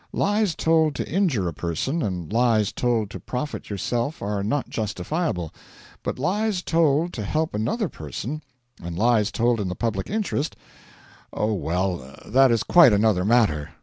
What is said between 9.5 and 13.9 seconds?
in the public interest oh, well, that is quite another matter.